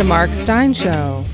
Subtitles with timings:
[0.00, 1.26] The Mark Steyn Show.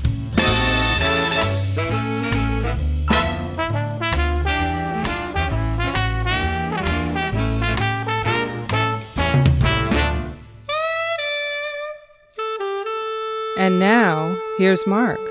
[13.57, 15.21] And now, here's Mark.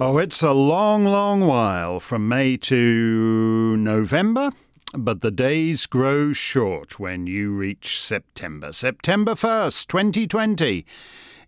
[0.00, 4.52] Oh, it's a long, long while from May to November,
[4.98, 8.72] but the days grow short when you reach September.
[8.72, 10.84] September 1st, 2020.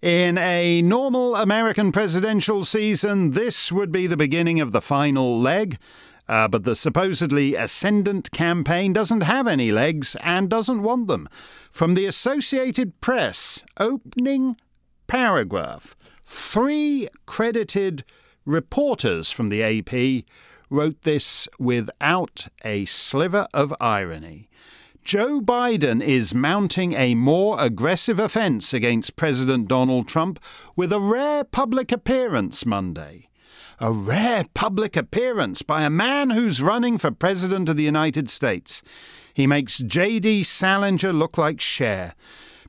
[0.01, 5.79] In a normal American presidential season, this would be the beginning of the final leg.
[6.29, 11.29] Uh, but the supposedly ascendant campaign doesn't have any legs and doesn't want them.
[11.71, 14.57] From the Associated Press, opening
[15.09, 18.05] paragraph three credited
[18.47, 20.25] reporters from the AP
[20.73, 24.49] wrote this without a sliver of irony.
[25.05, 30.43] Joe Biden is mounting a more aggressive offense against President Donald Trump
[30.75, 33.29] with a rare public appearance Monday
[33.83, 38.81] a rare public appearance by a man who's running for President of the United States.
[39.35, 40.45] He makes J.D.
[40.45, 42.15] Salinger look like Cher.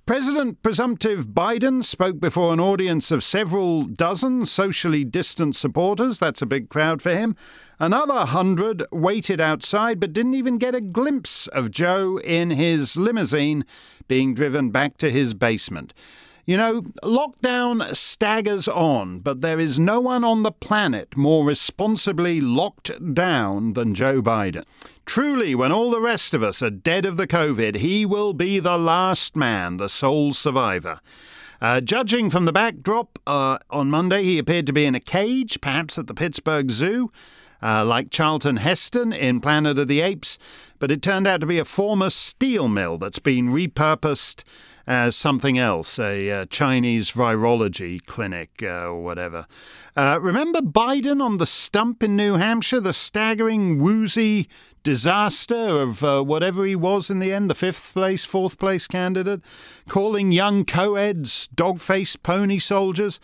[0.06, 6.20] President presumptive Biden spoke before an audience of several dozen socially distant supporters.
[6.20, 7.38] That's a big crowd for him.
[7.80, 13.64] Another hundred waited outside but didn't even get a glimpse of Joe in his limousine
[14.10, 15.94] being driven back to his basement.
[16.46, 22.42] You know, lockdown staggers on, but there is no one on the planet more responsibly
[22.42, 24.66] locked down than Joe Biden.
[25.06, 28.60] Truly, when all the rest of us are dead of the COVID, he will be
[28.60, 31.00] the last man, the sole survivor.
[31.62, 35.62] Uh, judging from the backdrop, uh, on Monday he appeared to be in a cage,
[35.62, 37.10] perhaps at the Pittsburgh Zoo.
[37.62, 40.38] Uh, like Charlton Heston in Planet of the Apes,
[40.80, 44.44] but it turned out to be a former steel mill that's been repurposed
[44.86, 49.46] as something else, a uh, Chinese virology clinic uh, or whatever.
[49.96, 54.48] Uh, remember Biden on the stump in New Hampshire, the staggering, woozy
[54.84, 59.42] disaster of uh, whatever he was in the end, the fifth place, fourth place candidate,
[59.88, 63.20] calling young co-eds dog-faced pony soldiers?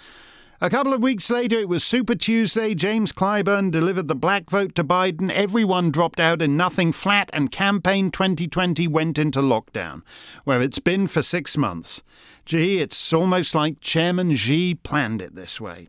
[0.61, 2.75] A couple of weeks later, it was Super Tuesday.
[2.75, 5.31] James Clyburn delivered the black vote to Biden.
[5.31, 10.01] Everyone dropped out in nothing flat, and campaign 2020 went into lockdown,
[10.43, 12.03] where it's been for six months.
[12.43, 15.87] Gee, it's almost like Chairman Xi planned it this way.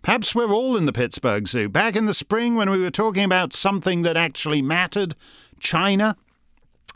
[0.00, 1.68] Perhaps we're all in the Pittsburgh Zoo.
[1.68, 5.14] Back in the spring, when we were talking about something that actually mattered
[5.58, 6.16] China,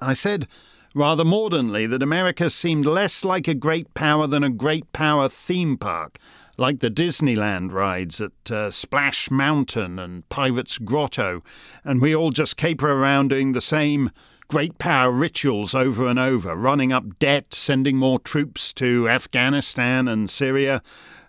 [0.01, 0.49] I said
[0.95, 5.77] rather mordantly that America seemed less like a great power than a great power theme
[5.77, 6.19] park
[6.57, 11.43] like the Disneyland rides at uh, Splash Mountain and Pirates Grotto,
[11.85, 14.11] and we all just caper around doing the same
[14.49, 20.31] great power rituals over and over, running up debt, sending more troops to Afghanistan and
[20.31, 20.83] Syria,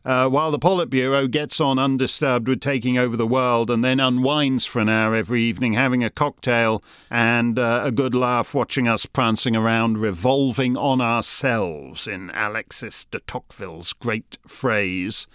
[0.05, 4.66] uh, while the Politburo gets on undisturbed with taking over the world and then unwinds
[4.66, 9.05] for an hour every evening, having a cocktail and uh, a good laugh watching us
[9.05, 15.27] prancing around, revolving on ourselves, in Alexis de Tocqueville's great phrase.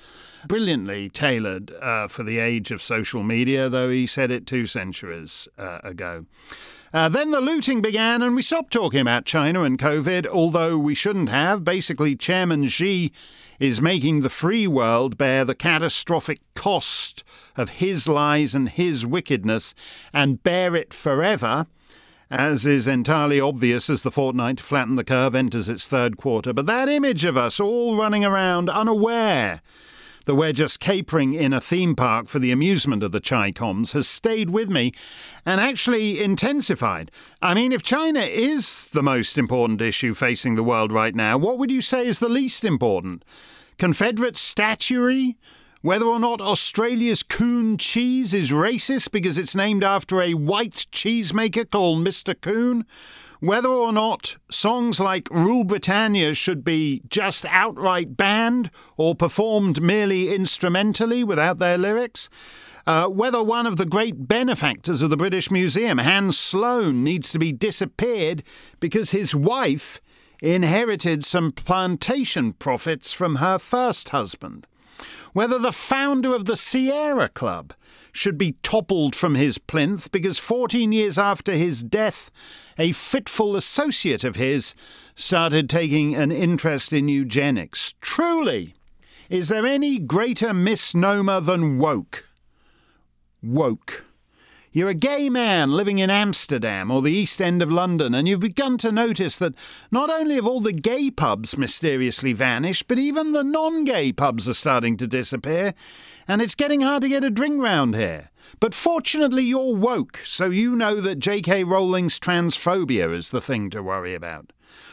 [0.46, 5.48] Brilliantly tailored uh, for the age of social media, though he said it two centuries
[5.58, 6.26] uh, ago.
[6.92, 10.94] Uh, then the looting began, and we stopped talking about China and COVID, although we
[10.94, 11.62] shouldn't have.
[11.62, 13.12] Basically, Chairman Xi
[13.60, 17.22] is making the free world bear the catastrophic cost
[17.56, 19.74] of his lies and his wickedness
[20.12, 21.66] and bear it forever,
[22.30, 26.54] as is entirely obvious as the fortnight to flatten the curve enters its third quarter.
[26.54, 29.60] But that image of us all running around unaware
[30.26, 34.08] that we're just capering in a theme park for the amusement of the Chi-Coms has
[34.08, 34.92] stayed with me
[35.44, 37.10] and actually intensified.
[37.42, 41.58] I mean, if China is the most important issue facing the world right now, what
[41.58, 43.24] would you say is the least important?
[43.78, 45.38] Confederate statuary?
[45.82, 51.70] Whether or not Australia's coon cheese is racist because it's named after a white cheesemaker
[51.70, 52.38] called Mr.
[52.38, 52.84] Coon?
[53.40, 60.34] Whether or not songs like Rule Britannia should be just outright banned or performed merely
[60.34, 62.28] instrumentally without their lyrics?
[62.86, 67.38] Uh, whether one of the great benefactors of the British Museum, Hans Sloane, needs to
[67.38, 68.42] be disappeared
[68.78, 70.02] because his wife
[70.42, 74.66] inherited some plantation profits from her first husband.
[75.32, 77.72] Whether the founder of the Sierra Club
[78.12, 82.30] should be toppled from his plinth because 14 years after his death,
[82.76, 84.74] a fitful associate of his
[85.14, 87.94] started taking an interest in eugenics.
[88.00, 88.74] Truly,
[89.28, 92.24] is there any greater misnomer than woke?
[93.42, 94.04] Woke.
[94.72, 98.38] You're a gay man living in Amsterdam or the East End of London, and you've
[98.38, 99.56] begun to notice that
[99.90, 104.48] not only have all the gay pubs mysteriously vanished, but even the non gay pubs
[104.48, 105.74] are starting to disappear,
[106.28, 108.30] and it's getting hard to get a drink round here.
[108.60, 111.64] But fortunately, you're woke, so you know that J.K.
[111.64, 114.52] Rowling's transphobia is the thing to worry about.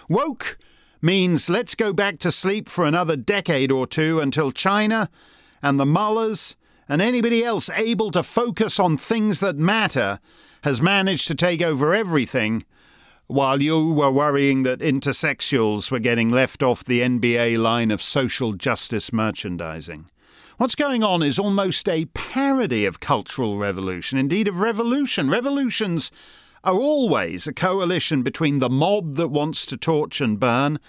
[0.09, 0.57] Woke
[1.03, 5.07] means let's go back to sleep for another decade or two until China
[5.61, 6.55] and the mullahs
[6.89, 10.19] and anybody else able to focus on things that matter
[10.63, 12.63] has managed to take over everything
[13.27, 18.53] while you were worrying that intersexuals were getting left off the NBA line of social
[18.53, 20.09] justice merchandising.
[20.57, 25.29] What's going on is almost a parody of cultural revolution, indeed of revolution.
[25.29, 26.09] Revolutions
[26.63, 30.79] are always a coalition between the mob that wants to torch and burn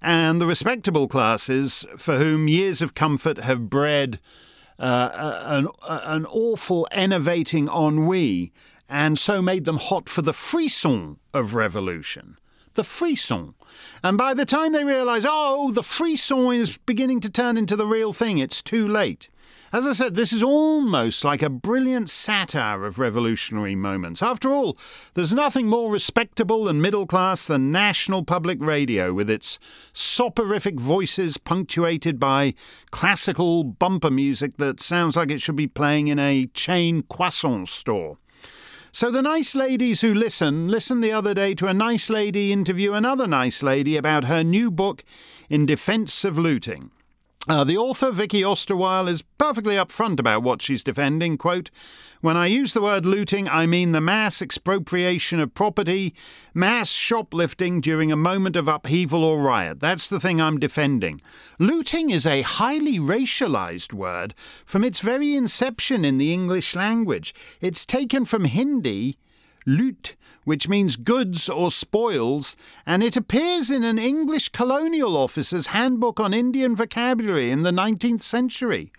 [0.00, 4.20] and the respectable classes for whom years of comfort have bred
[4.78, 8.52] uh, an, an awful enervating ennui
[8.88, 12.38] and so made them hot for the frisson of revolution.
[12.74, 13.54] The frisson.
[14.02, 17.86] And by the time they realise, oh, the frisson is beginning to turn into the
[17.86, 19.28] real thing, it's too late.
[19.70, 24.22] As I said, this is almost like a brilliant satire of revolutionary moments.
[24.22, 24.78] After all,
[25.12, 29.58] there's nothing more respectable and middle class than national public radio, with its
[29.92, 32.54] soporific voices punctuated by
[32.92, 38.16] classical bumper music that sounds like it should be playing in a chain croissant store.
[38.90, 42.94] So the nice ladies who listen listened the other day to a nice lady interview
[42.94, 45.04] another nice lady about her new book
[45.50, 46.90] in defense of looting.
[47.48, 51.38] Uh, the author, Vicky Osterweil, is perfectly upfront about what she's defending.
[51.38, 51.70] Quote,
[52.20, 56.14] When I use the word looting, I mean the mass expropriation of property,
[56.52, 59.80] mass shoplifting during a moment of upheaval or riot.
[59.80, 61.22] That's the thing I'm defending.
[61.58, 64.34] Looting is a highly racialized word
[64.66, 67.34] from its very inception in the English language.
[67.62, 69.16] It's taken from Hindi
[69.68, 72.56] loot, which means goods or spoils,
[72.86, 78.22] and it appears in an English colonial officer's handbook on Indian vocabulary in the 19th
[78.22, 78.90] century.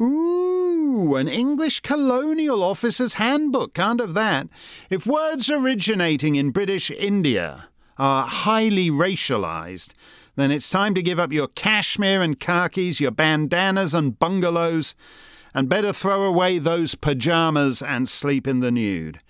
[0.00, 4.48] Ooh, an English colonial officer's handbook, can't have that.
[4.90, 7.68] If words originating in British India
[7.98, 9.92] are highly racialized,
[10.36, 14.94] then it's time to give up your cashmere and khakis, your bandanas and bungalows,
[15.54, 19.20] and better throw away those pajamas and sleep in the nude.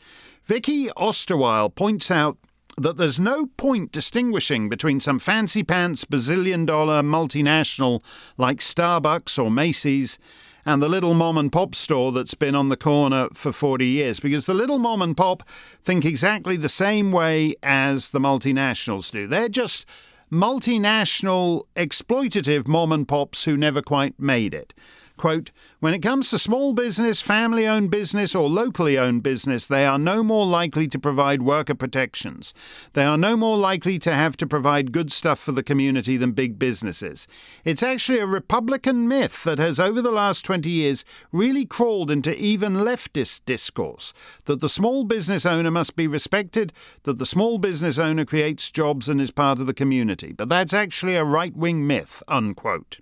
[0.47, 2.39] Vicky Osterweil points out
[2.77, 8.01] that there's no point distinguishing between some fancy pants bazillion dollar multinational
[8.39, 10.21] like Starbucks or Macy's
[10.65, 14.21] and the little mom and pop store that's been on the corner for 40 years
[14.21, 15.43] because the little mom and pop
[15.83, 19.27] think exactly the same way as the multinationals do.
[19.27, 19.85] They're just
[20.31, 24.75] multinational exploitative mom and pops who never quite made it.
[25.17, 29.87] Quote, when it comes to small business, family owned business, or locally owned business, they
[29.87, 32.53] are no more likely to provide worker protections.
[32.93, 36.33] They are no more likely to have to provide good stuff for the community than
[36.33, 37.27] big businesses.
[37.65, 41.03] It's actually a Republican myth that has, over the last 20 years,
[41.33, 44.13] really crawled into even leftist discourse
[44.45, 46.75] that the small business owner must be respected,
[47.05, 50.33] that the small business owner creates jobs and is part of the community.
[50.33, 52.99] But that's actually a right wing myth, unquote.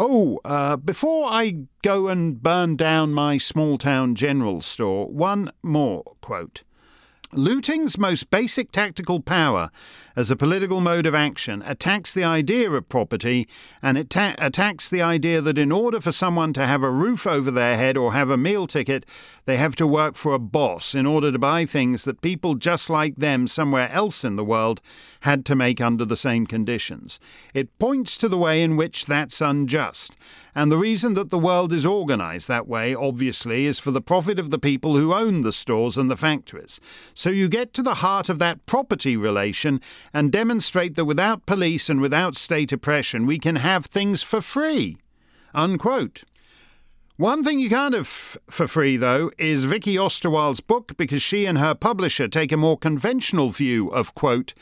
[0.00, 6.04] Oh, uh, before I go and burn down my small town general store, one more
[6.20, 6.62] quote.
[7.34, 9.70] Looting's most basic tactical power
[10.16, 13.46] as a political mode of action attacks the idea of property
[13.82, 17.26] and it ta- attacks the idea that in order for someone to have a roof
[17.26, 19.04] over their head or have a meal ticket,
[19.44, 22.88] they have to work for a boss in order to buy things that people just
[22.88, 24.80] like them somewhere else in the world
[25.20, 27.20] had to make under the same conditions.
[27.52, 30.16] It points to the way in which that's unjust
[30.58, 34.40] and the reason that the world is organized that way, obviously, is for the profit
[34.40, 36.80] of the people who own the stores and the factories.
[37.14, 39.80] So you get to the heart of that property relation
[40.12, 44.96] and demonstrate that without police and without state oppression, we can have things for free.
[45.54, 46.24] Unquote.
[47.18, 51.58] One thing you can't have for free, though, is Vicky Osterwald's book because she and
[51.58, 54.54] her publisher take a more conventional view of, quote,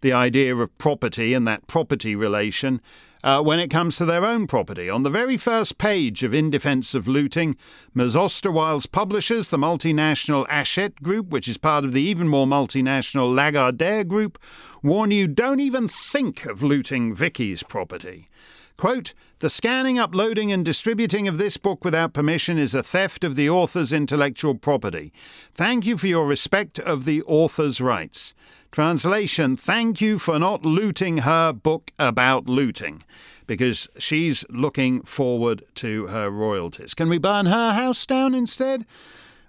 [0.00, 2.80] the idea of property and that property relation
[3.24, 4.88] uh, when it comes to their own property.
[4.88, 7.56] On the very first page of In Defense of Looting,
[7.94, 8.14] Ms.
[8.14, 14.06] Osterwald's publishers, the multinational Hachette Group, which is part of the even more multinational Lagardère
[14.06, 14.38] Group,
[14.84, 18.28] warn you don't even think of looting Vicky's property.
[18.76, 23.36] Quote, the scanning, uploading, and distributing of this book without permission is a theft of
[23.36, 25.12] the author's intellectual property.
[25.54, 28.34] Thank you for your respect of the author's rights.
[28.72, 33.02] Translation Thank you for not looting her book about looting,
[33.46, 36.94] because she's looking forward to her royalties.
[36.94, 38.86] Can we burn her house down instead?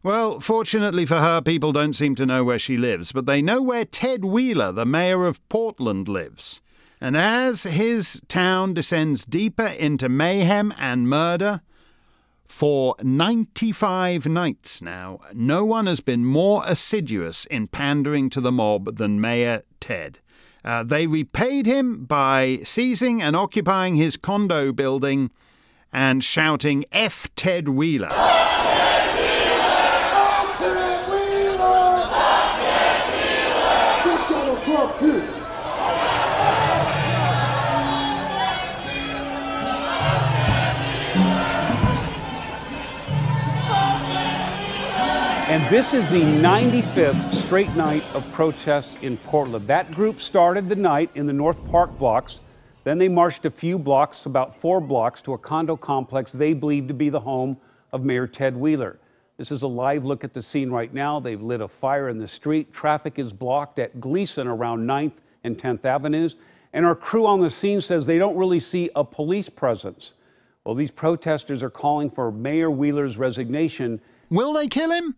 [0.04, 3.60] Well, fortunately for her, people don't seem to know where she lives, but they know
[3.64, 6.62] where Ted Wheeler, the mayor of Portland, lives.
[7.02, 11.62] And as his town descends deeper into mayhem and murder,
[12.48, 18.96] for 95 nights now, no one has been more assiduous in pandering to the mob
[18.96, 20.20] than Mayor Ted.
[20.64, 25.32] Uh, they repaid him by seizing and occupying his condo building
[25.92, 28.10] and shouting, F Ted Wheeler.
[45.48, 49.68] And this is the 95th straight night of protests in Portland.
[49.68, 52.40] That group started the night in the North Park blocks.
[52.84, 56.88] Then they marched a few blocks, about four blocks, to a condo complex they believe
[56.88, 57.58] to be the home
[57.94, 58.98] of Mayor Ted Wheeler.
[59.38, 61.20] This is a live look at the scene right now.
[61.20, 62.74] They've lit a fire in the street.
[62.74, 66.38] Traffic is blocked at Glisan around 9th and 10th Avenues.
[66.74, 70.16] And our crew on the scene says they don't really see a police presence.
[70.64, 74.02] Well, these protesters are calling for Mayor Wheeler's resignation.
[74.30, 75.16] Will they kill him?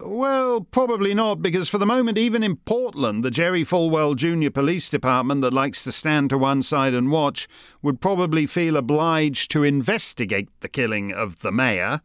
[0.00, 4.50] Well, probably not, because for the moment, even in Portland, the Jerry Falwell Jr.
[4.50, 7.46] Police Department that likes to stand to one side and watch
[7.82, 12.00] would probably feel obliged to investigate the killing of the mayor.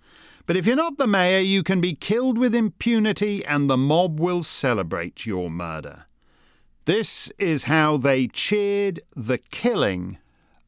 [0.45, 4.19] But if you're not the mayor, you can be killed with impunity and the mob
[4.19, 6.05] will celebrate your murder.
[6.85, 10.17] This is how they cheered the killing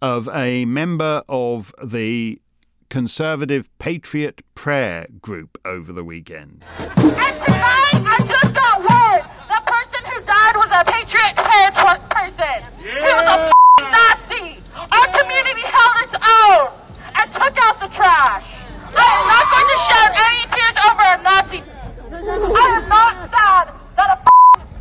[0.01, 2.41] of a member of the
[2.89, 6.63] Conservative Patriot Prayer Group over the weekend.
[6.79, 12.65] And tonight, I just got word the person who died was a Patriot Prayer person.
[12.81, 14.58] He was a Nazi.
[14.74, 16.74] Our community held its own
[17.13, 18.50] and took out the trash.
[18.89, 21.62] I am not going to shed any tears over a Nazi.
[21.62, 24.25] I am not sad that a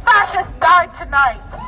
[0.08, 1.67] fascist died tonight.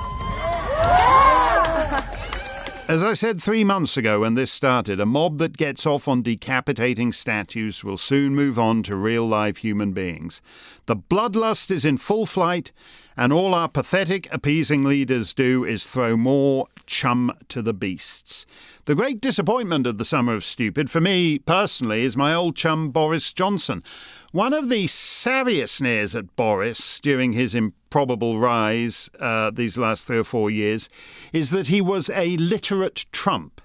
[2.90, 6.23] As I said three months ago when this started, a mob that gets off on
[6.23, 10.42] decapitating statues will soon move on to real live human beings.
[10.87, 12.73] The bloodlust is in full flight,
[13.16, 18.44] and all our pathetic, appeasing leaders do is throw more chum to the beasts.
[18.87, 22.90] The great disappointment of the Summer of Stupid, for me personally, is my old chum
[22.90, 23.85] Boris Johnson.
[24.32, 27.54] One of the savviest sneers at Boris during his
[27.90, 30.88] improbable rise uh, these last three or four years
[31.32, 33.61] is that he was a literate Trump.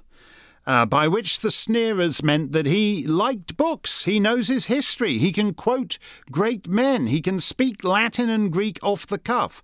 [0.66, 5.32] Uh, by which the sneerers meant that he liked books, he knows his history, he
[5.32, 6.00] can quote
[6.32, 9.62] great men, he can speak Latin and Greek off the cuff.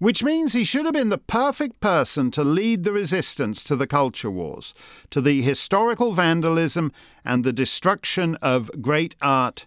[0.00, 3.86] Which means he should have been the perfect person to lead the resistance to the
[3.86, 4.74] culture wars,
[5.10, 6.90] to the historical vandalism
[7.24, 9.66] and the destruction of great art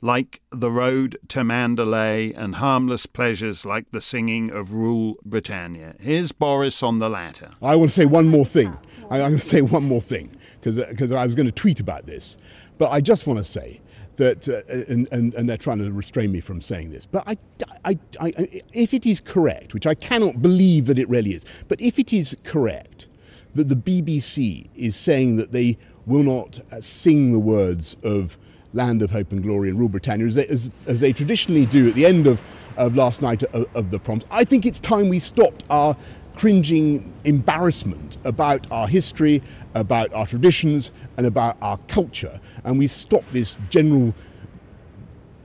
[0.00, 5.94] like the road to Mandalay and harmless pleasures like the singing of Rule Britannia.
[5.98, 7.50] Here's Boris on the latter.
[7.60, 8.76] I want to say one more thing.
[9.10, 12.06] I, am going to say one more thing because I was going to tweet about
[12.06, 12.36] this.
[12.78, 13.80] But I just want to say
[14.16, 14.62] that, uh,
[14.92, 17.38] and, and, and, they're trying to restrain me from saying this, but I,
[17.84, 21.80] I, I, if it is correct, which I cannot believe that it really is, but
[21.80, 23.06] if it is correct
[23.54, 25.76] that the BBC is saying that they
[26.06, 28.36] will not uh, sing the words of
[28.72, 31.88] Land of Hope and Glory and Rule Britannia, as they, as, as they traditionally do
[31.88, 32.42] at the end of,
[32.76, 35.96] of last night of, of the Proms, I think it's time we stopped our
[36.36, 39.42] cringing embarrassment about our history,
[39.74, 42.40] about our traditions, and about our culture.
[42.64, 44.14] And we stop this general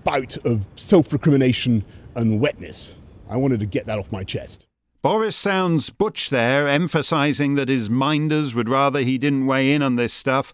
[0.03, 1.83] bout of self recrimination
[2.15, 2.95] and wetness.
[3.29, 4.67] I wanted to get that off my chest.
[5.01, 9.95] Boris sounds butch there, emphasising that his minders would rather he didn't weigh in on
[9.95, 10.53] this stuff.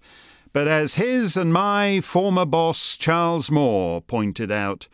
[0.52, 4.88] But as his and my former boss, Charles Moore, pointed out,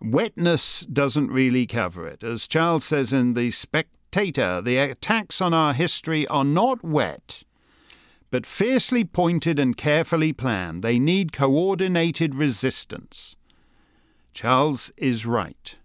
[0.00, 2.22] wetness doesn't really cover it.
[2.22, 7.42] As Charles says in The Spectator, the attacks on our history are not wet,
[8.30, 10.82] but fiercely pointed and carefully planned.
[10.82, 13.34] They need coordinated resistance.
[14.32, 15.76] Charles is right.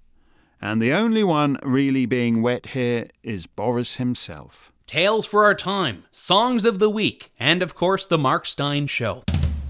[0.62, 4.72] And the only one really being wet here is Boris himself.
[4.90, 9.22] Tales for Our Time, Songs of the Week, and of course, The Mark Steyn Show.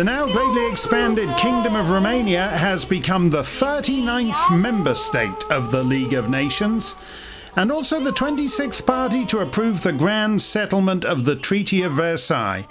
[0.00, 5.82] The now greatly expanded Kingdom of Romania has become the 39th member state of the
[5.82, 6.94] League of Nations
[7.54, 12.66] and also the 26th party to approve the grand settlement of the Treaty of Versailles.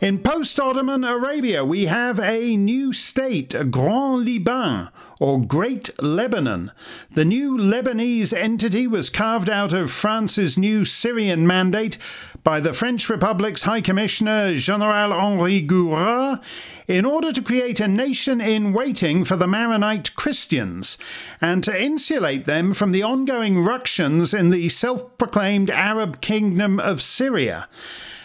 [0.00, 4.88] In post Ottoman Arabia, we have a new state, Grand Liban,
[5.20, 6.72] or Great Lebanon.
[7.12, 11.96] The new Lebanese entity was carved out of France's new Syrian mandate
[12.44, 16.40] by the French Republic's High Commissioner General Henri Gouraud
[16.88, 20.98] in order to create a nation in waiting for the Maronite Christians
[21.40, 27.00] and to insulate them from the ongoing ructions in the self proclaimed Arab Kingdom of
[27.00, 27.68] Syria.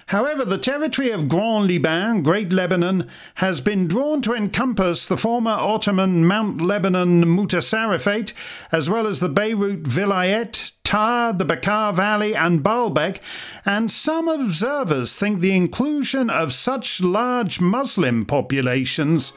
[0.07, 5.51] However, the territory of Grand Liban, Great Lebanon, has been drawn to encompass the former
[5.51, 8.31] Ottoman Mount Lebanon Mutasarrifate,
[8.71, 13.19] as well as the Beirut Vilayet, Tar, the Bekaa Valley, and Baalbek,
[13.65, 19.33] and some observers think the inclusion of such large Muslim populations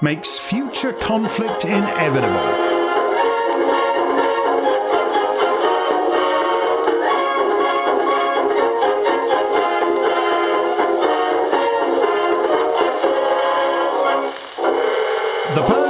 [0.00, 2.81] makes future conflict inevitable.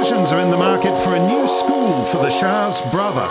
[0.03, 3.23] The Persians are in the market for a new school for the Shah's brother.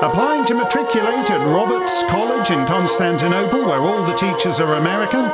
[0.00, 5.28] Applying to matriculate at Roberts College in Constantinople, where all the teachers are American,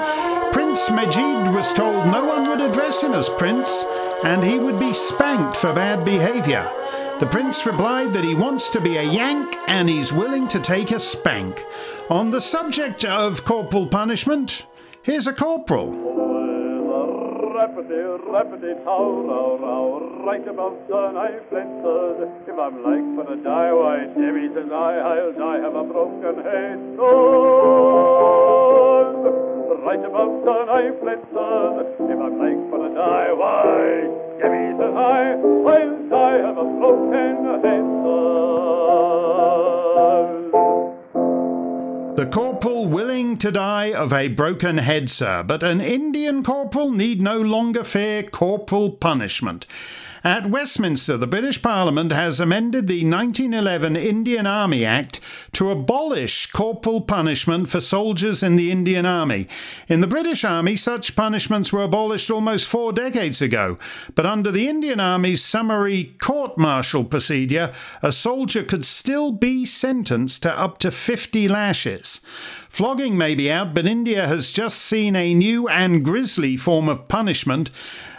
[0.52, 3.84] Prince Majid was told no one would address him as Prince,
[4.24, 6.68] and he would be spanked for bad behavior.
[7.20, 10.90] The prince replied that he wants to be a Yank and he's willing to take
[10.90, 11.64] a spank.
[12.10, 14.66] On the subject of corporal punishment,
[15.04, 16.31] here's a corporal
[17.62, 22.26] rappity, rappity, tow, row, row, right above the knife flinches.
[22.42, 26.42] If I'm like for to die, why, Jimmy says I, I'll die of a broken
[26.42, 26.98] head.
[26.98, 27.14] Oh,
[29.86, 31.86] right above the knife flinches.
[32.02, 34.10] If I'm like for to die, why,
[34.42, 37.86] Jimmy says I, I'll die of a broken head.
[42.22, 47.20] The corporal willing to die of a broken head, sir, but an Indian corporal need
[47.20, 49.66] no longer fear corporal punishment.
[50.24, 55.18] At Westminster, the British Parliament has amended the 1911 Indian Army Act
[55.52, 59.48] to abolish corporal punishment for soldiers in the Indian Army.
[59.88, 63.78] In the British Army, such punishments were abolished almost four decades ago,
[64.14, 70.44] but under the Indian Army's summary court martial procedure, a soldier could still be sentenced
[70.44, 72.20] to up to 50 lashes.
[72.68, 77.08] Flogging may be out, but India has just seen a new and grisly form of
[77.08, 77.70] punishment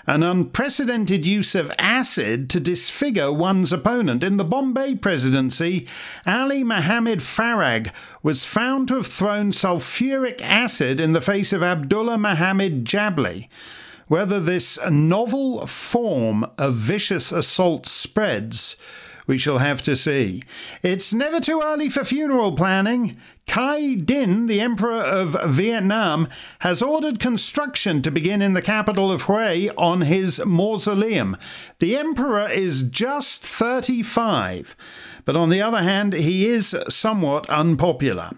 [0.05, 4.23] an unprecedented use of acid to disfigure one's opponent.
[4.23, 5.87] In the Bombay presidency,
[6.25, 12.17] Ali Mohammed Farag was found to have thrown sulfuric acid in the face of Abdullah
[12.17, 13.47] Mohammed Jabli.
[14.07, 18.75] Whether this novel form of vicious assault spreads,
[19.27, 20.41] we shall have to see.
[20.81, 23.17] It's never too early for funeral planning.
[23.47, 26.27] Khai Dinh, the Emperor of Vietnam,
[26.59, 31.37] has ordered construction to begin in the capital of Hue on his mausoleum.
[31.79, 34.75] The Emperor is just 35,
[35.25, 38.31] but on the other hand, he is somewhat unpopular.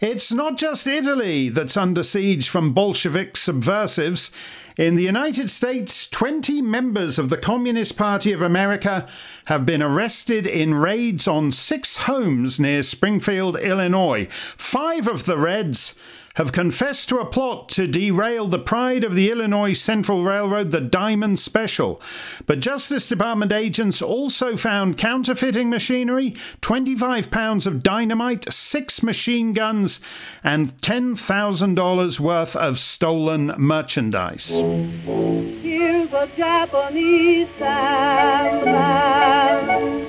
[0.00, 4.30] It's not just Italy that's under siege from Bolshevik subversives.
[4.78, 9.06] In the United States, 20 members of the Communist Party of America
[9.46, 14.26] have been arrested in raids on six homes near Springfield, Illinois.
[14.30, 15.94] Five of the Reds
[16.34, 20.80] have confessed to a plot to derail the pride of the Illinois Central Railroad, the
[20.80, 22.00] Diamond Special.
[22.46, 30.00] But Justice Department agents also found counterfeiting machinery, 25 pounds of dynamite, six machine guns,
[30.42, 34.60] and $10,000 worth of stolen merchandise.
[34.60, 37.48] Here's a Japanese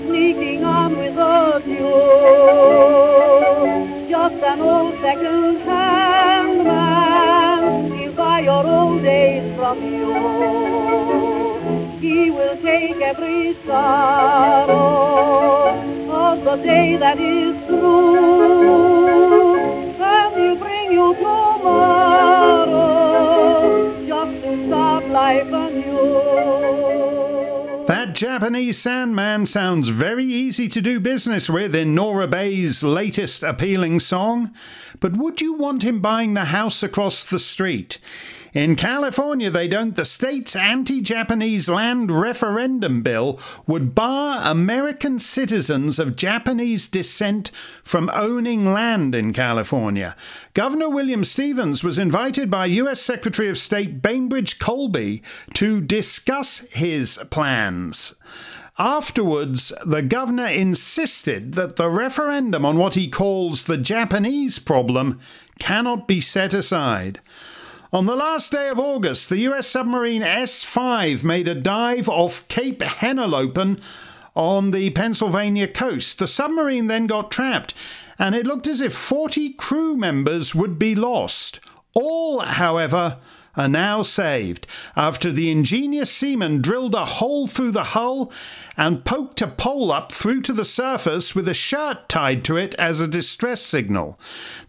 [0.06, 3.13] sneaking on with a.
[4.54, 7.92] An old second-hand man.
[7.92, 8.14] He'll
[9.58, 10.14] of you.
[12.00, 14.70] He will take every sorrow
[16.08, 19.56] of the day that is through,
[20.00, 21.98] and he'll bring you tomorrow
[24.08, 26.63] just to start life anew.
[28.14, 34.54] Japanese Sandman sounds very easy to do business with in Nora Bayes' latest appealing song,
[35.00, 37.98] but would you want him buying the house across the street?
[38.54, 39.96] In California, they don't.
[39.96, 47.50] The state's anti Japanese land referendum bill would bar American citizens of Japanese descent
[47.84, 50.16] from owning land in California.
[50.54, 53.02] Governor William Stephens was invited by U.S.
[53.02, 55.24] Secretary of State Bainbridge Colby
[55.56, 58.14] to discuss his plans.
[58.78, 65.20] Afterwards, the governor insisted that the referendum on what he calls the Japanese problem
[65.58, 67.20] cannot be set aside.
[67.94, 72.48] On the last day of August, the US submarine S 5 made a dive off
[72.48, 73.80] Cape Henlopen
[74.34, 76.18] on the Pennsylvania coast.
[76.18, 77.76] The submarine then got trapped,
[78.18, 81.60] and it looked as if 40 crew members would be lost.
[81.94, 83.20] All, however,
[83.56, 88.32] are now saved after the ingenious seaman drilled a hole through the hull
[88.76, 92.74] and poked a pole up through to the surface with a shirt tied to it
[92.76, 94.20] as a distress signal.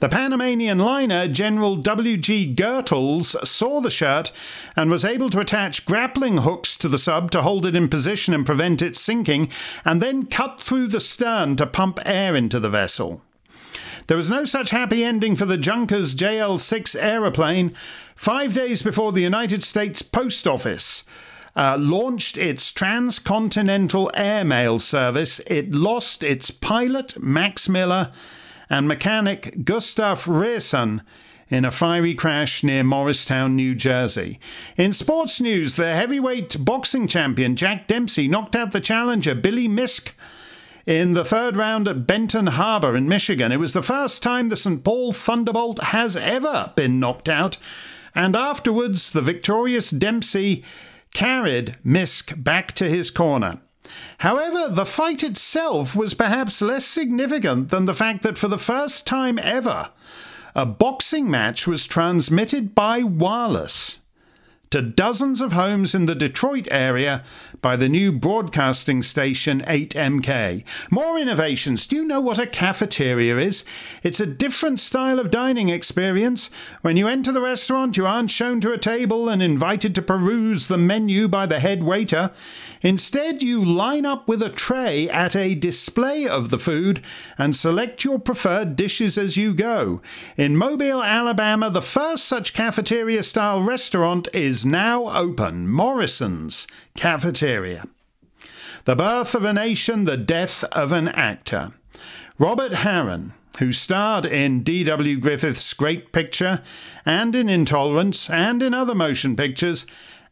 [0.00, 2.54] The Panamanian liner General W.G.
[2.54, 4.32] Goethals saw the shirt
[4.76, 8.34] and was able to attach grappling hooks to the sub to hold it in position
[8.34, 9.50] and prevent it sinking,
[9.84, 13.22] and then cut through the stern to pump air into the vessel.
[14.06, 17.72] There was no such happy ending for the Junkers JL 6 aeroplane.
[18.14, 21.04] Five days before the United States Post Office
[21.56, 28.12] uh, launched its transcontinental airmail service, it lost its pilot, Max Miller,
[28.70, 31.00] and mechanic Gustav Rehrson
[31.48, 34.40] in a fiery crash near Morristown, New Jersey.
[34.76, 40.12] In sports news, the heavyweight boxing champion Jack Dempsey knocked out the challenger Billy Miske
[40.86, 43.52] in the third round at Benton Harbor in Michigan.
[43.52, 44.82] It was the first time the St.
[44.82, 47.56] Paul Thunderbolt has ever been knocked out,
[48.14, 50.64] and afterwards the victorious Dempsey
[51.12, 53.60] carried Miske back to his corner.
[54.18, 59.06] However, the fight itself was perhaps less significant than the fact that for the first
[59.06, 59.90] time ever,
[60.54, 63.98] a boxing match was transmitted by wireless
[64.74, 67.22] to dozens of homes in the Detroit area
[67.62, 70.64] by the new broadcasting station 8MK.
[70.90, 71.86] More innovations.
[71.86, 73.64] Do you know what a cafeteria is?
[74.02, 76.50] It's a different style of dining experience.
[76.82, 80.66] When you enter the restaurant, you aren't shown to a table and invited to peruse
[80.66, 82.32] the menu by the head waiter.
[82.84, 87.02] Instead, you line up with a tray at a display of the food
[87.38, 90.02] and select your preferred dishes as you go.
[90.36, 97.86] In Mobile, Alabama, the first such cafeteria style restaurant is now open Morrison's Cafeteria.
[98.84, 101.70] The birth of a nation, the death of an actor.
[102.38, 105.18] Robert Harron, who starred in D.W.
[105.20, 106.60] Griffith's Great Picture
[107.06, 109.86] and in Intolerance and in other motion pictures,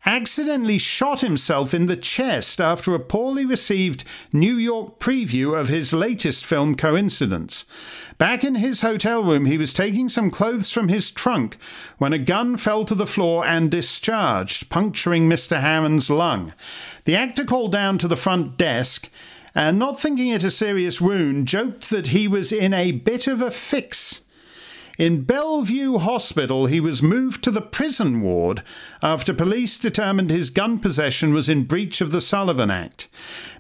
[0.05, 5.93] accidentally shot himself in the chest after a poorly received New York preview of his
[5.93, 7.65] latest film, Coincidence.
[8.19, 11.57] Back in his hotel room, he was taking some clothes from his trunk
[11.99, 15.61] when a gun fell to the floor and discharged, puncturing Mr.
[15.61, 16.53] Harron's lung.
[17.05, 19.09] The actor called down to the front desk
[19.55, 23.43] and, not thinking it a serious wound, joked that he was in a bit of
[23.43, 24.22] a fix.
[25.03, 28.63] In Bellevue Hospital, he was moved to the prison ward
[29.03, 33.09] after police determined his gun possession was in breach of the Sullivan Act.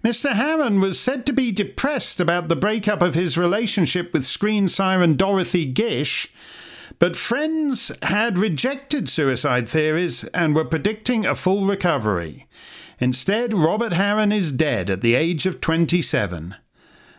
[0.04, 0.34] Mr.
[0.34, 5.16] Harron was said to be depressed about the breakup of his relationship with screen siren
[5.16, 6.32] Dorothy Gish.
[7.00, 12.46] But friends had rejected suicide theories and were predicting a full recovery.
[13.00, 16.54] Instead, Robert Harron is dead at the age of 27.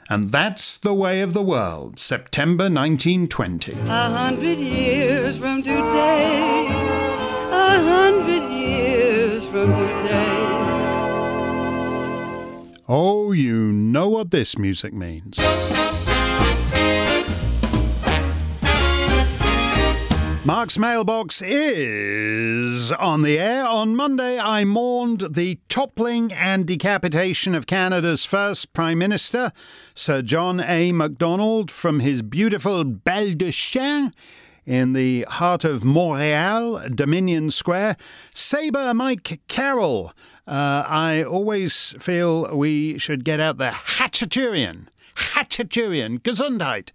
[0.10, 3.72] And that's the way of the world, September 1920.
[3.74, 10.44] A hundred years from today, a hundred years from today.
[12.90, 15.40] Oh, you know what this music means.
[20.46, 23.66] Mark's mailbox is on the air.
[23.66, 29.54] On Monday, I mourned the toppling and decapitation of Canada's first Prime Minister,
[29.96, 30.92] Sir John A.
[30.92, 34.14] Macdonald, from his beautiful baldachin
[34.66, 37.96] in the heart of Montreal, Dominion Square.
[38.34, 40.12] Sabre Mike Carroll.
[40.46, 44.88] Uh, I always feel we should get out the Khachaturian.
[45.16, 46.90] Khachaturian, Gesundheit.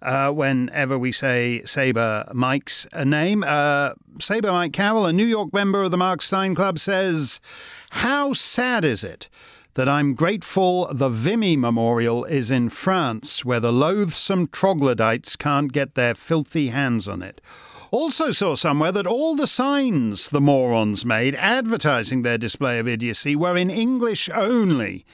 [0.00, 3.44] Uh, whenever we say Saber Mike's name.
[3.46, 7.40] Uh, Saber Mike Carroll, a New York member of the Mark Steyn Club, says,
[7.90, 9.30] How sad is it
[9.74, 15.94] that I'm grateful the Vimy Memorial is in France, where the loathsome troglodytes can't get
[15.94, 17.40] their filthy hands on it.
[17.90, 23.36] Also, saw somewhere that all the signs the morons made advertising their display of idiocy
[23.36, 25.04] were in English only,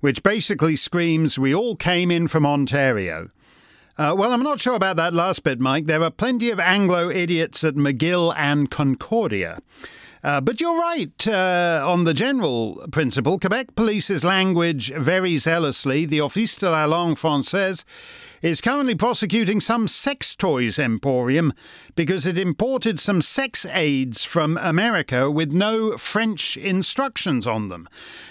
[0.00, 3.28] which basically screams, We all came in from Ontario.
[3.98, 5.86] Uh, well, I'm not sure about that last bit, Mike.
[5.86, 9.58] There are plenty of Anglo idiots at McGill and Concordia.
[10.22, 13.38] Uh, but you're right uh, on the general principle.
[13.38, 16.04] Quebec polices language very zealously.
[16.04, 17.84] The Office de la Langue Française
[18.42, 21.52] is currently prosecuting some sex toys emporium
[21.94, 27.88] because it imported some sex aids from America with no French instructions on them.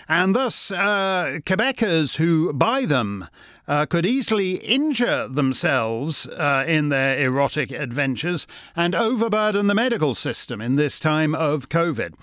[0.07, 3.27] And thus, uh, Quebecers who buy them
[3.67, 10.61] uh, could easily injure themselves uh, in their erotic adventures and overburden the medical system
[10.61, 12.13] in this time of COVID.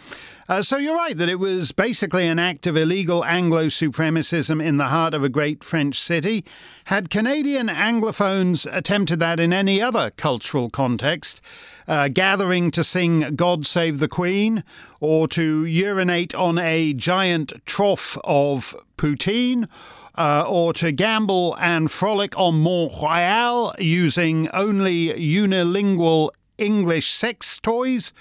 [0.49, 4.77] Uh, so you're right that it was basically an act of illegal Anglo supremacism in
[4.77, 6.45] the heart of a great French city.
[6.87, 11.41] Had Canadian Anglophones attempted that in any other cultural context,
[11.89, 14.65] uh, gathering to sing God Save the Queen
[15.01, 19.69] or to urinate on a giant trough of poutine,
[20.15, 28.13] uh, or to gamble and frolic on Mont Royal using only unilingual English sex toys,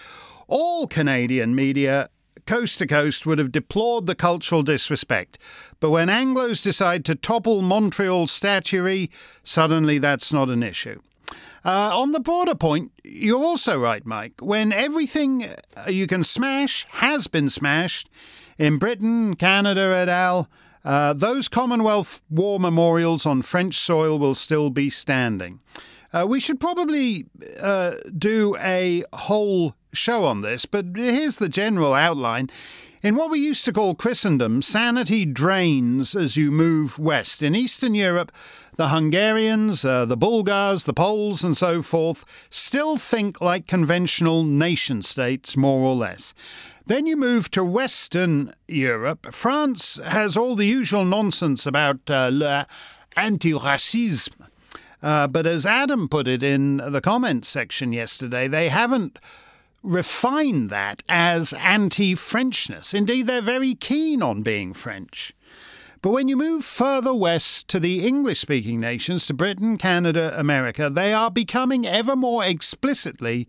[0.48, 2.10] all Canadian media
[2.46, 5.38] coast to coast would have deplored the cultural disrespect.
[5.80, 9.10] But when Anglos decide to topple Montreal statuary,
[9.44, 11.02] suddenly that's not an issue.
[11.64, 14.34] Uh, on the broader point, you're also right, Mike.
[14.42, 15.46] When everything
[15.88, 18.10] you can smash has been smashed
[18.58, 20.50] in Britain, Canada, et al.,
[20.84, 25.60] uh, those Commonwealth War memorials on French soil will still be standing.
[26.14, 27.26] Uh, we should probably
[27.60, 32.50] uh, do a whole show on this, but here's the general outline.
[33.04, 37.42] In what we used to call Christendom, sanity drains as you move west.
[37.42, 38.32] In Eastern Europe,
[38.78, 45.02] the Hungarians, uh, the Bulgars, the Poles, and so forth still think like conventional nation
[45.02, 46.36] states, more or less.
[46.86, 49.34] Then you move to Western Europe.
[49.34, 52.66] France has all the usual nonsense about uh,
[53.16, 54.51] anti racisme.
[55.02, 59.18] Uh, but as Adam put it in the comments section yesterday, they haven't
[59.84, 62.94] refined that as anti Frenchness.
[62.94, 65.34] Indeed, they're very keen on being French.
[66.02, 70.90] But when you move further west to the English speaking nations, to Britain, Canada, America,
[70.90, 73.48] they are becoming ever more explicitly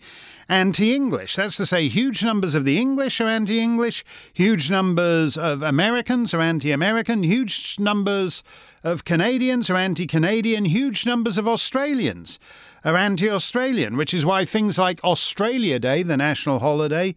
[0.51, 1.37] anti English.
[1.37, 6.35] That's to say, huge numbers of the English are anti English, huge numbers of Americans
[6.35, 8.43] are anti American, huge numbers
[8.85, 12.38] of Canadians are anti Canadian, huge numbers of Australians
[12.85, 17.15] are anti Australian, which is why things like Australia Day, the national holiday,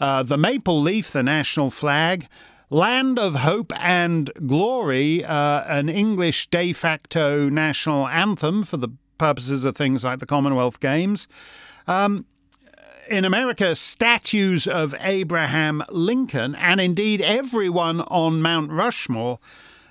[0.00, 2.28] uh, the maple leaf, the national flag,
[2.72, 9.64] Land of Hope and Glory, uh, an English de facto national anthem for the purposes
[9.64, 11.26] of things like the Commonwealth Games.
[11.88, 12.26] Um,
[13.08, 19.40] in America, statues of Abraham Lincoln, and indeed everyone on Mount Rushmore,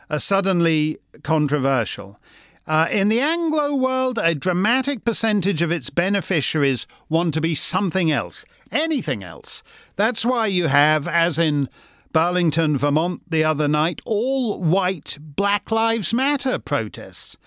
[0.10, 2.18] are suddenly controversial.
[2.66, 8.10] Uh, in the Anglo world, a dramatic percentage of its beneficiaries want to be something
[8.10, 9.64] else, anything else.
[9.98, 11.68] That's why you have, as in
[12.12, 17.38] Burlington, Vermont, the other night, all white Black Lives Matter protests.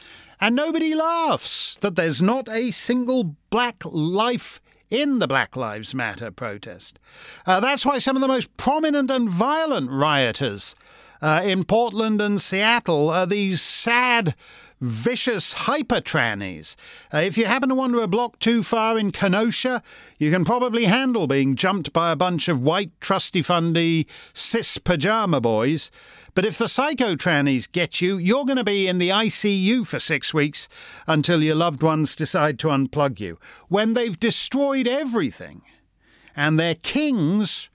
[0.41, 6.31] And nobody laughs that there's not a single black life in the Black Lives Matter
[6.31, 6.99] protest.
[7.47, 10.75] Uh, that's why some of the most prominent and violent rioters
[11.23, 14.35] uh, in Portland and Seattle are these sad
[14.83, 16.75] vicious hyper trannies.
[17.15, 19.81] Uh, if you happen to wander a block too far in Kenosha,
[20.19, 25.41] you can probably handle being jumped by a bunch of white, trusty fundy, cis pajama
[25.41, 25.93] boys.
[26.35, 30.01] But if the psycho trannies get you, you're going to be in the ICU for
[30.01, 30.69] six weeks
[31.07, 33.39] until your loved ones decide to unplug you.
[33.69, 35.63] When they've destroyed everything
[36.35, 37.71] and they're kings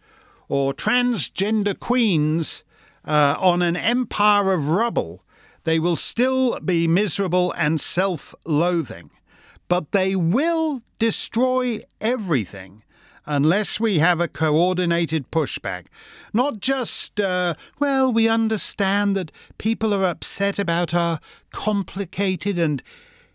[0.49, 2.65] or transgender queens
[3.05, 5.23] uh, on an empire of rubble
[5.67, 9.09] they will still be miserable and self loathing,
[9.67, 12.83] but they will destroy everything
[13.25, 15.87] unless we have a coordinated pushback.
[16.31, 21.19] Not just, uh, well, we understand that people are upset about our
[21.51, 22.81] complicated and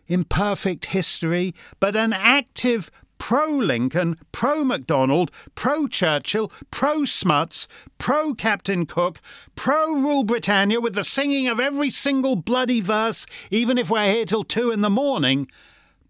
[0.09, 2.91] imperfect history, but an active
[3.23, 9.21] pro Lincoln, pro MacDonald, pro Churchill, pro Smuts, pro Captain Cook,
[9.55, 14.25] pro Rule Britannia with the singing of every single bloody verse, even if we're here
[14.25, 15.47] till two in the morning,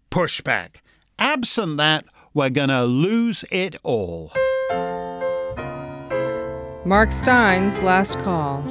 [0.09, 0.77] pushback.
[1.19, 4.31] Absent that, we're going to lose it all.
[6.83, 8.63] Mark Steyn's last call.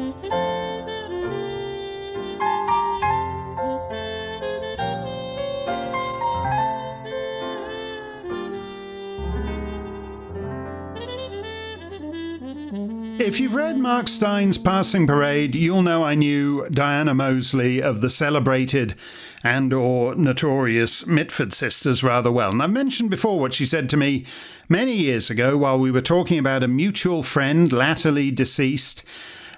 [13.33, 18.11] If you've read Mark Steyn's Passing Parade, you'll know I knew Diana Mosley of the
[18.11, 18.95] celebrated
[19.43, 22.51] and or notorious Mitford sisters rather well.
[22.51, 24.27] And I've mentioned before what she said to me
[24.69, 29.03] many years ago while we were talking about a mutual friend latterly deceased,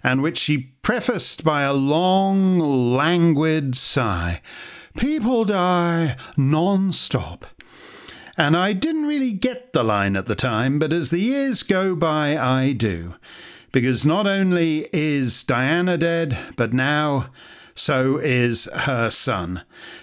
[0.04, 4.40] and which she prefaced by a long, languid sigh.
[4.96, 7.44] People die non-stop.
[8.38, 11.96] And I didn't really get the line at the time, but as the years go
[11.96, 13.16] by, I do
[13.74, 17.26] because not only is Diana dead, but now
[17.74, 19.62] so is her son.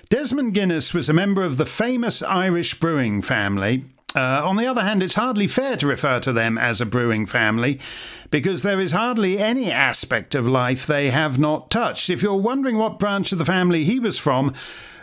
[0.10, 3.86] Desmond Guinness was a member of the famous Irish brewing family.
[4.14, 7.26] Uh, on the other hand, it's hardly fair to refer to them as a brewing
[7.26, 7.80] family
[8.30, 12.10] because there is hardly any aspect of life they have not touched.
[12.10, 14.54] If you're wondering what branch of the family he was from,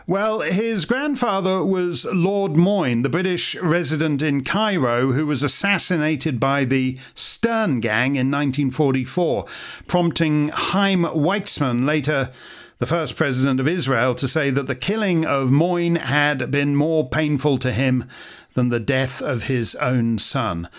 [0.08, 6.64] well, his grandfather was Lord Moyne, the British resident in Cairo who was assassinated by
[6.64, 9.44] the Stern Gang in 1944,
[9.86, 12.30] prompting Chaim Weizmann, later
[12.78, 17.06] the first president of Israel, to say that the killing of Moyne had been more
[17.06, 18.06] painful to him
[18.54, 20.70] than the death of his own son.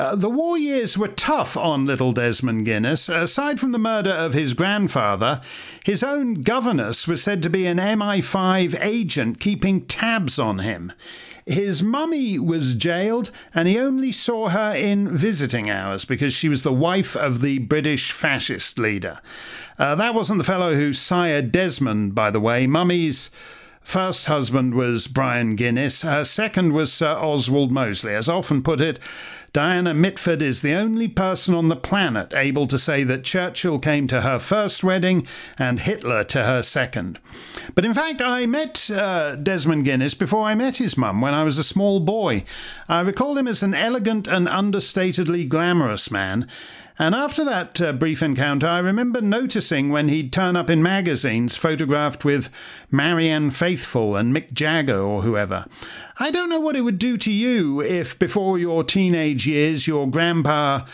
[0.00, 3.10] Uh, the war years were tough on little Desmond Guinness.
[3.10, 5.42] Aside from the murder of his grandfather,
[5.84, 10.90] his own governess was said to be an MI5 agent keeping tabs on him.
[11.44, 16.62] His mummy was jailed, and he only saw her in visiting hours because she was
[16.62, 19.20] the wife of the British fascist leader.
[19.78, 22.66] Uh, that wasn't the fellow who sired Desmond, by the way.
[22.66, 23.30] Mummy's
[23.80, 28.14] first husband was Brian Guinness, her second was Sir Oswald Mosley.
[28.14, 28.98] As I often put it,
[29.52, 34.06] Diana Mitford is the only person on the planet able to say that Churchill came
[34.06, 35.26] to her first wedding
[35.58, 37.18] and Hitler to her second.
[37.74, 41.42] But in fact, I met uh, Desmond Guinness before I met his mum when I
[41.42, 42.44] was a small boy.
[42.88, 46.46] I recall him as an elegant and understatedly glamorous man.
[47.00, 51.56] And after that uh, brief encounter, I remember noticing when he'd turn up in magazines
[51.56, 52.50] photographed with
[52.90, 55.64] Marianne Faithfull and Mick Jagger or whoever.
[56.18, 60.10] I don't know what it would do to you if, before your teenage years, your
[60.10, 60.84] grandpa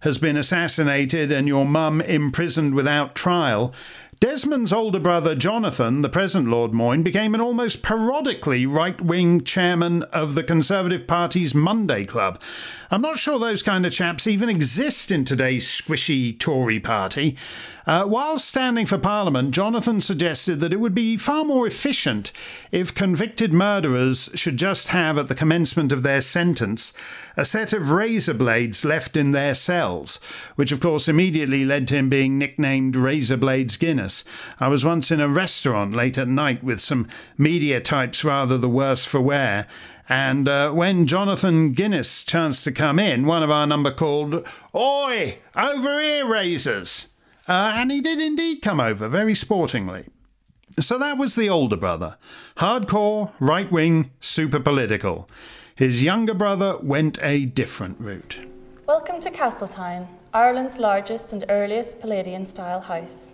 [0.00, 3.74] has been assassinated and your mum imprisoned without trial.
[4.18, 10.04] Desmond's older brother, Jonathan, the present Lord Moyne, became an almost parodically right wing chairman
[10.04, 12.40] of the Conservative Party's Monday Club.
[12.88, 17.36] I'm not sure those kind of chaps even exist in today's squishy Tory party.
[17.84, 22.32] Uh, while standing for Parliament, Jonathan suggested that it would be far more efficient
[22.70, 26.92] if convicted murderers should just have, at the commencement of their sentence,
[27.36, 30.16] a set of razor blades left in their cells,
[30.54, 34.24] which of course immediately led to him being nicknamed Razor Blades Guinness.
[34.60, 38.68] I was once in a restaurant late at night with some media types rather the
[38.68, 39.66] worse for wear.
[40.08, 45.38] And uh, when Jonathan Guinness chanced to come in, one of our number called, Oi,
[45.56, 47.08] over here, razors.
[47.48, 50.04] Uh, and he did indeed come over, very sportingly.
[50.78, 52.18] So that was the older brother.
[52.56, 55.28] Hardcore, right wing, super political.
[55.74, 58.46] His younger brother went a different route.
[58.86, 63.32] Welcome to Castletown, Ireland's largest and earliest Palladian style house.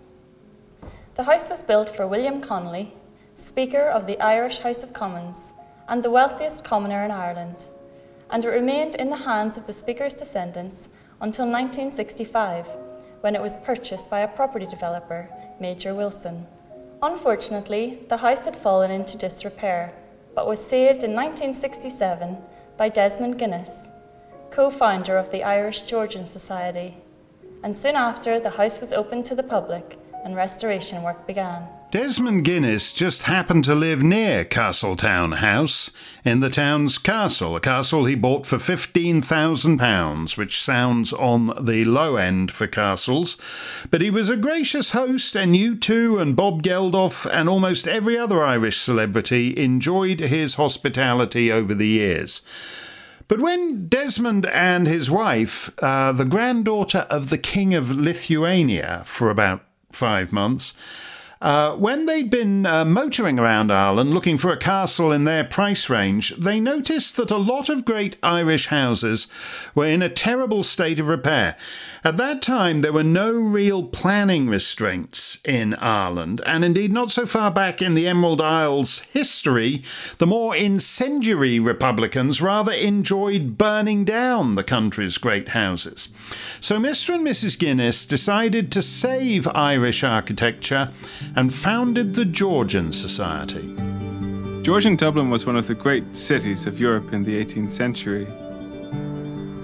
[1.16, 2.94] The house was built for William Connolly,
[3.35, 5.52] Speaker of the Irish House of Commons
[5.92, 7.66] and the wealthiest commoner in Ireland,
[8.31, 10.88] and it remained in the hands of the Speaker's descendants
[11.20, 12.66] until 1965
[13.20, 15.28] when it was purchased by a property developer,
[15.61, 16.47] Major Wilson.
[17.03, 19.93] Unfortunately, the house had fallen into disrepair,
[20.34, 22.38] but was saved in 1967
[22.78, 23.88] by Desmond Guinness,
[24.51, 26.97] co founder of the Irish Georgian Society,
[27.64, 31.68] and soon after the house was opened to the public and restoration work began.
[31.93, 35.90] Desmond Guinness just happened to live near Castletown House
[36.24, 42.16] in the town's castle, a castle he bought for £15,000, which sounds on the low
[42.16, 43.36] end for castles.
[43.90, 48.43] But he was a gracious host, and U2 and Bob Geldof and almost every other
[48.43, 52.40] Irish celebrity enjoyed his hospitality over the years.
[53.28, 59.28] But when Desmond and his wife, uh, the granddaughter of the King of Lithuania for
[59.28, 59.62] about
[59.93, 60.72] five months,
[61.43, 65.90] Uh, when they'd been uh, motoring around Ireland looking for a castle in their price
[65.90, 69.26] range, they noticed that a lot of great Irish houses
[69.74, 71.57] were in a terrible state of repair.
[72.05, 77.26] At that time, there were no real planning restraints in Ireland, and indeed not so
[77.26, 79.82] far back in the Emerald Isles history,
[80.18, 86.09] the more incendiary Republicans rather enjoyed burning down the country's great houses.
[86.61, 87.16] So Mr.
[87.16, 87.59] and Mrs.
[87.59, 90.93] Guinness decided to save Irish architecture
[91.37, 93.74] and founded the Georgian Society.
[94.62, 98.26] Georgian Dublin was one of the great cities of Europe in the 18th century.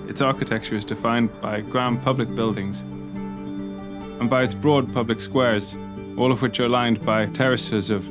[0.08, 2.80] Its architecture is defined by grand public buildings
[4.20, 5.74] and by its broad public squares,
[6.16, 8.04] all of which are lined by terraces of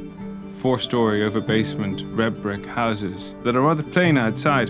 [0.59, 4.69] four story over basement red brick houses that are rather plain outside.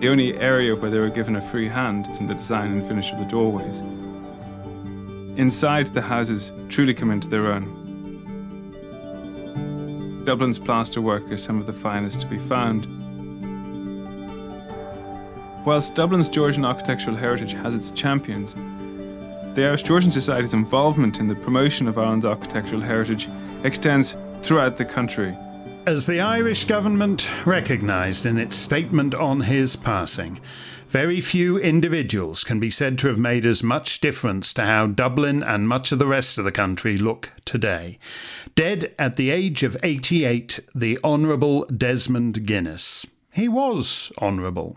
[0.00, 2.86] The only area where they were given a free hand is in the design and
[2.86, 3.78] finish of the doorways.
[5.38, 7.85] Inside, the houses truly come into their own.
[10.26, 12.84] Dublin's plasterwork is some of the finest to be found.
[15.64, 18.54] Whilst Dublin's Georgian architectural heritage has its champions,
[19.54, 23.28] the Irish Georgian Society's involvement in the promotion of Ireland's architectural heritage
[23.62, 25.32] extends throughout the country.
[25.86, 30.40] As the Irish government recognised in its statement on his passing,
[30.88, 35.42] very few individuals can be said to have made as much difference to how Dublin
[35.42, 37.98] and much of the rest of the country look today.
[38.54, 43.06] Dead at the age of 88, the Honourable Desmond Guinness.
[43.32, 44.76] He was honourable.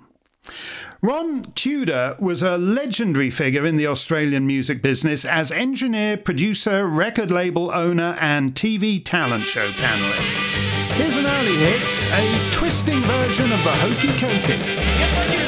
[1.02, 7.32] Ron Tudor was a legendary figure in the Australian music business as engineer, producer, record
[7.32, 10.36] label owner, and TV talent show panelist.
[10.96, 15.39] Here's an early hit, a twisting version of the Hokey Cokey.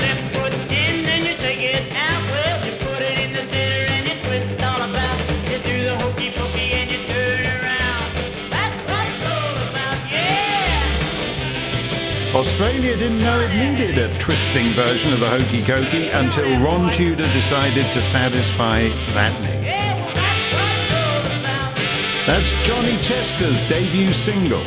[12.34, 17.28] Australia didn't know it needed a twisting version of the Hokey Cokey until Ron Tudor
[17.34, 19.68] decided to satisfy that need.
[22.26, 24.62] That's Johnny Chester's debut single.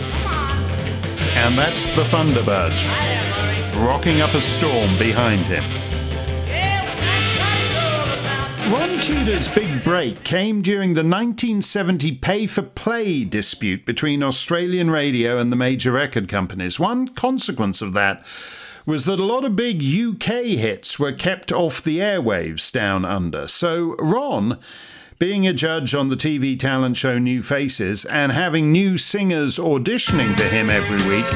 [1.36, 2.84] And that's the Thunderbirds,
[3.86, 5.64] rocking up a storm behind him.
[8.70, 15.38] Ron Tudor's big break came during the 1970 pay for play dispute between Australian radio
[15.38, 16.80] and the major record companies.
[16.80, 18.24] One consequence of that
[18.86, 23.46] was that a lot of big UK hits were kept off the airwaves down under.
[23.46, 24.58] So Ron
[25.18, 30.34] being a judge on the TV talent show New Faces and having new singers auditioning
[30.36, 31.26] for him every week,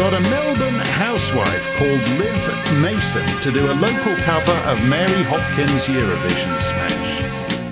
[0.00, 2.42] got a Melbourne housewife called Liv
[2.80, 7.12] Maessen to do a local cover of Mary Hopkins' Eurovision smash.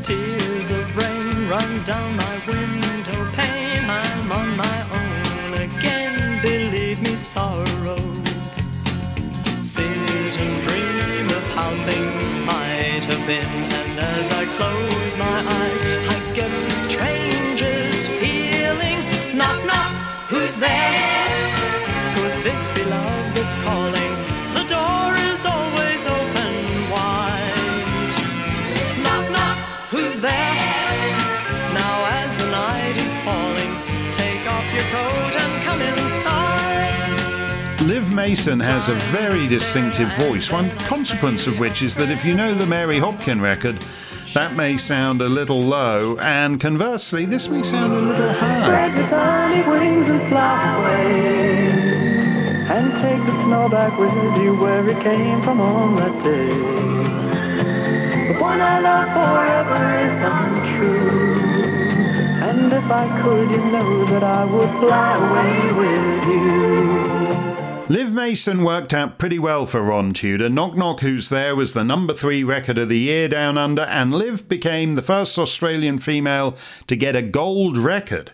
[0.02, 3.88] Tears of rain run down my window pane.
[3.88, 7.96] I'm on my own again, believe me, sorrow.
[9.62, 9.86] Sit
[10.44, 13.67] and dream of how things might have been,
[38.28, 42.54] Maessen has a very distinctive voice, one consequence of which is that if you know
[42.54, 43.82] the Mary Hopkin record,
[44.34, 48.64] that may sound a little low, and conversely, this may sound a little high.
[48.64, 51.70] Spread your tiny wings and fly away.
[52.68, 54.12] And take the snow back with
[54.42, 56.48] you where it came from on that day.
[58.34, 61.38] The one I love forever is untrue.
[62.46, 67.67] And if I could, you know that I would fly away with you.
[67.90, 70.50] Liv Maessen worked out pretty well for Ron Tudor.
[70.50, 74.14] Knock Knock Who's There was the number three record of the year down under, and
[74.14, 76.54] Liv became the first Australian female
[76.86, 78.32] to get a gold record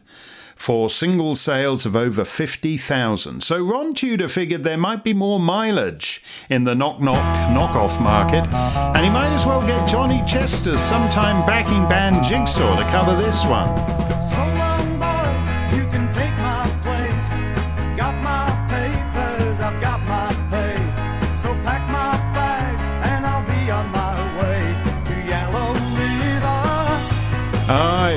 [0.56, 3.42] for single sales of over 50,000.
[3.44, 8.46] So Ron Tudor figured there might be more mileage in the knock knock knockoff market,
[8.48, 13.44] and he might as well get Johnny Chester's sometime backing band Jigsaw to cover this
[13.44, 13.68] one.
[13.68, 14.73] Uh,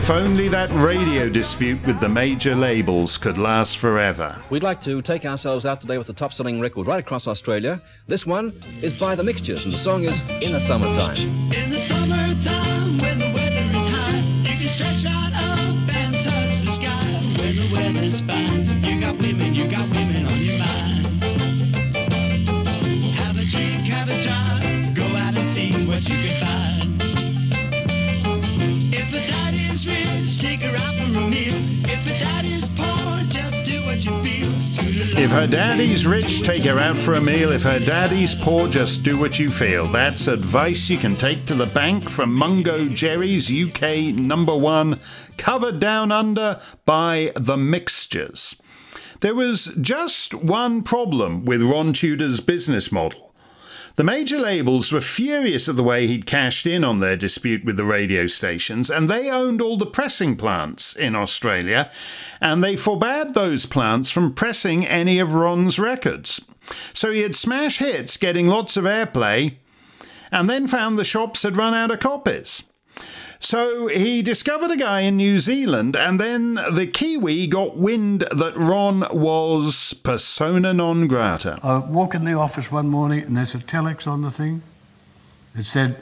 [0.08, 4.41] if only that radio dispute with the major labels could last forever.
[4.49, 7.82] We'd like to take ourselves out today with a top selling record right across Australia.
[8.08, 11.18] This one is by The Mixtures, and the song is In the Summertime.
[11.51, 12.57] In the summertime,
[35.38, 37.52] her daddy's rich, take her out for a meal.
[37.52, 39.88] If her daddy's poor, just do what you feel.
[39.92, 45.00] That's advice you can take to the bank from Mungo Jerry's UK number one,
[45.38, 48.60] covered down under by The Mixtures.
[49.20, 53.27] There was just one problem with Ron Tudor's business model.
[53.98, 57.78] The major labels were furious at the way he'd cashed in on their dispute with
[57.78, 61.91] the radio stations, and they owned all the pressing plants in Australia,
[62.39, 66.39] and they forbade those plants from pressing any of Ron's records.
[66.93, 69.56] So he had smash hits getting lots of airplay,
[70.32, 72.66] and then found the shops had run out of copies.
[73.40, 78.58] So he discovered a guy in New Zealand, and then the Kiwi got wind that
[78.58, 81.60] Ron was persona non grata.
[81.64, 84.64] I walk in the office one morning and there's a telex on the thing.
[85.56, 85.96] It said,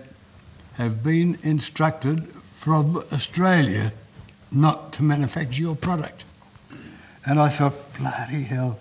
[0.75, 3.93] have been instructed from Australia
[4.51, 6.23] not to manufacture your product.
[7.25, 8.79] And I thought, bloody hell,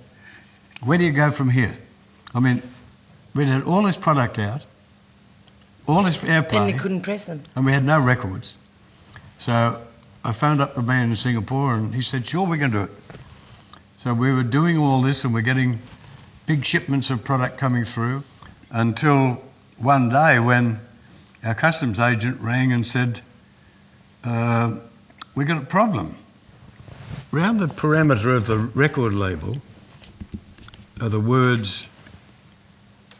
[0.83, 1.77] where do you go from here?
[2.35, 2.63] I mean,
[3.35, 4.63] we'd had all this product out,
[5.87, 6.55] all this airplay.
[6.55, 7.43] And they couldn't press them.
[7.55, 8.57] and we had no records.
[9.39, 9.81] So
[10.25, 12.91] I phoned up the man in Singapore and he said, sure, we can do it.
[13.99, 15.81] So we were doing all this and we're getting
[16.47, 18.23] big shipments of product coming through
[18.71, 19.43] until
[19.79, 20.81] one day when
[21.43, 23.21] our customs agent rang and said,
[24.25, 24.79] uh,
[25.35, 26.17] we got a problem.
[27.31, 29.59] Round the parameter of the record label
[31.01, 31.87] are the words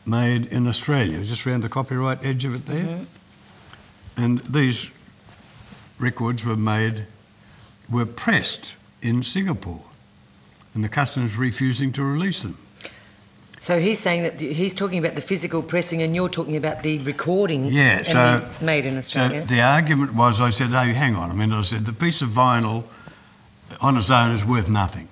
[0.07, 3.01] made in Australia, just round the copyright edge of it there.
[4.17, 4.91] And these
[5.99, 7.05] records were made,
[7.91, 9.83] were pressed in Singapore,
[10.75, 12.59] and the customs refusing to release them.
[13.59, 16.83] So he's saying that the- he's talking about the physical pressing, and you're talking about
[16.83, 17.65] the recording.
[17.67, 19.41] Yeah, so- made in Australia.
[19.49, 21.31] So the argument was, I said, hey, hang on.
[21.31, 22.85] I mean, I said, the piece of vinyl
[23.81, 25.09] on its own is worth nothing.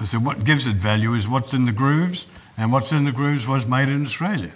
[0.00, 2.26] I said, what gives it value is what's in the grooves,
[2.56, 4.52] and what's in the grooves was made in Australia.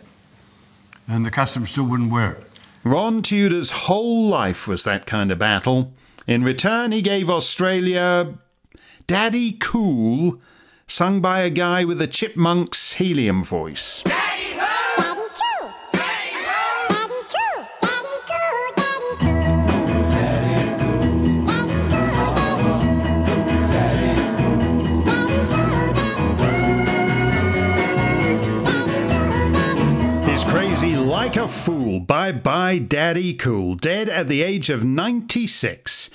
[1.08, 2.46] And the customs still wouldn't wear it.
[2.82, 5.92] Ron Tudor's whole life was that kind of battle.
[6.26, 8.34] In return, he gave Australia
[9.06, 10.40] Daddy Cool,
[10.86, 14.04] sung by a guy with a chipmunk's helium voice.
[30.80, 32.00] Crazy like a fool.
[32.00, 33.74] Bye bye, Daddy Cool.
[33.74, 36.08] Dead at the age of 96.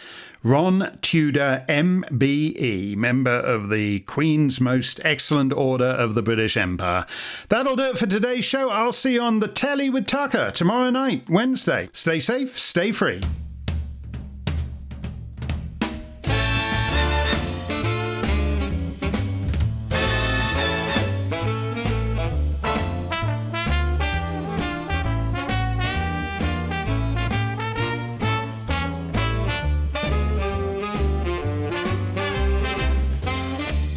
[0.43, 7.05] Ron Tudor, MBE, member of the Queen's Most Excellent Order of the British Empire.
[7.49, 8.72] That'll do it for today's show.
[8.72, 11.88] I'll see you on the telly with Tucker tomorrow night, Wednesday.
[11.93, 13.22] Stay safe, stay free.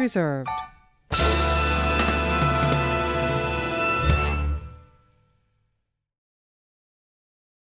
[0.00, 0.48] Reserved.